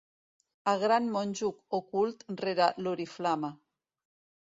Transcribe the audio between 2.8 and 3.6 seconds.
l'oriflama.